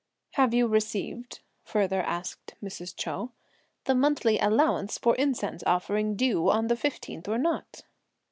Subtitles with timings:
[0.31, 2.95] "Have you received," further asked Mrs.
[2.97, 3.29] Chou,
[3.83, 7.83] "the monthly allowance for incense offering due on the fifteenth or not?"